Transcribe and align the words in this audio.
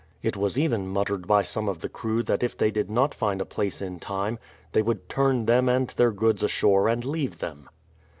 It 0.23 0.35
was 0.35 0.57
even 0.57 0.87
muttered 0.87 1.27
by 1.27 1.43
some 1.43 1.69
of 1.69 1.81
the 1.81 1.87
crew 1.87 2.23
that 2.23 2.41
if 2.41 2.57
they 2.57 2.71
did 2.71 2.89
not 2.89 3.13
find 3.13 3.39
a 3.39 3.45
place 3.45 3.83
in 3.83 3.99
time, 3.99 4.39
they 4.71 4.81
would 4.81 5.07
turn 5.07 5.45
them 5.45 5.69
and 5.69 5.89
their 5.89 6.11
goods 6.11 6.41
ashore 6.41 6.87
and 6.89 7.05
leave 7.05 7.37
them. 7.37 7.69